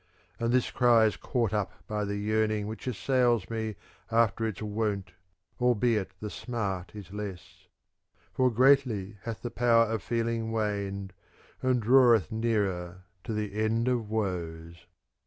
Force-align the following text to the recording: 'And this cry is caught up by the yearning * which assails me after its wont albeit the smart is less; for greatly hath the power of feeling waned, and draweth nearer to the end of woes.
'And 0.39 0.51
this 0.51 0.71
cry 0.71 1.05
is 1.05 1.15
caught 1.15 1.53
up 1.53 1.85
by 1.87 2.05
the 2.05 2.15
yearning 2.15 2.65
* 2.67 2.67
which 2.67 2.87
assails 2.87 3.47
me 3.51 3.75
after 4.09 4.47
its 4.47 4.59
wont 4.59 5.11
albeit 5.59 6.13
the 6.19 6.31
smart 6.31 6.95
is 6.95 7.13
less; 7.13 7.67
for 8.33 8.49
greatly 8.49 9.19
hath 9.25 9.43
the 9.43 9.51
power 9.51 9.83
of 9.85 10.01
feeling 10.01 10.51
waned, 10.51 11.13
and 11.61 11.79
draweth 11.83 12.31
nearer 12.31 13.03
to 13.25 13.33
the 13.33 13.53
end 13.61 13.87
of 13.87 14.09
woes. 14.09 14.87